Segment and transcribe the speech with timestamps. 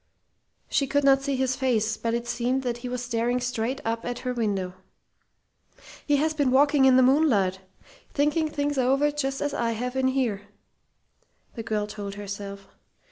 [0.67, 4.03] She could not see his face, but it seemed that he was staring straight up
[4.03, 4.73] at her window.
[6.07, 7.59] "He has been walking in the moonlight,
[8.11, 10.47] thinking things over just as I have in here!"
[11.53, 12.67] the girl told herself.